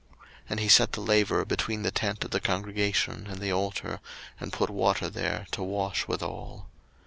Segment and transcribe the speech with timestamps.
[0.09, 0.19] 02:040:030
[0.49, 3.99] And he set the laver between the tent of the congregation and the altar,
[4.39, 6.65] and put water there, to wash withal.